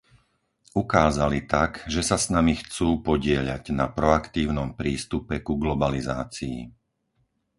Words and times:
Ukázali 0.83 1.39
tak, 1.55 1.71
že 1.93 2.01
sa 2.09 2.17
s 2.23 2.27
nami 2.35 2.53
chcú 2.63 2.89
podieľať 3.09 3.63
na 3.79 3.85
proaktívnom 3.97 4.69
prístupe 4.81 5.35
ku 5.47 5.53
globalizácii. 5.63 6.57